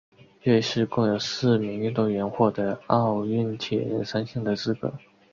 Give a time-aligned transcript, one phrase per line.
[0.41, 4.91] 瑞士共有四名运动员获得奥运铁人三项的资格。